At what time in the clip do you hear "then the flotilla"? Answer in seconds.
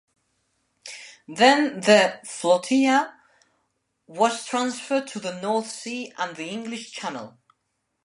1.27-3.19